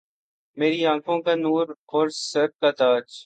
میری 0.57 0.85
آنکهون 0.85 1.21
کا 1.25 1.33
نور 1.35 1.65
أور 1.91 2.07
سر 2.15 2.47
کا 2.59 2.71
تاج 2.79 3.19